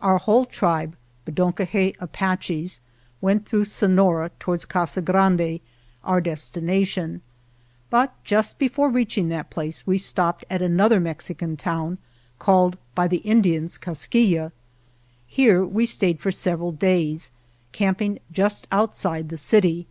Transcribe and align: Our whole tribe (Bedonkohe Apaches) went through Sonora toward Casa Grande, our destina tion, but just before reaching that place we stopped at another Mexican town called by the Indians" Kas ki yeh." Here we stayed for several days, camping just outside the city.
Our 0.00 0.18
whole 0.18 0.46
tribe 0.46 0.94
(Bedonkohe 1.26 1.96
Apaches) 1.98 2.78
went 3.20 3.44
through 3.44 3.64
Sonora 3.64 4.30
toward 4.38 4.68
Casa 4.68 5.02
Grande, 5.02 5.58
our 6.04 6.22
destina 6.22 6.86
tion, 6.86 7.22
but 7.90 8.14
just 8.22 8.60
before 8.60 8.88
reaching 8.88 9.30
that 9.30 9.50
place 9.50 9.84
we 9.84 9.98
stopped 9.98 10.44
at 10.48 10.62
another 10.62 11.00
Mexican 11.00 11.56
town 11.56 11.98
called 12.38 12.78
by 12.94 13.08
the 13.08 13.16
Indians" 13.26 13.76
Kas 13.78 14.06
ki 14.06 14.24
yeh." 14.36 14.50
Here 15.26 15.64
we 15.64 15.86
stayed 15.86 16.20
for 16.20 16.30
several 16.30 16.70
days, 16.70 17.32
camping 17.72 18.20
just 18.30 18.68
outside 18.70 19.28
the 19.28 19.36
city. 19.36 19.88